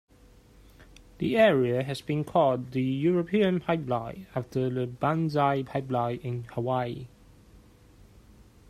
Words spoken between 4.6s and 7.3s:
the Banzai Pipeline in Hawaii.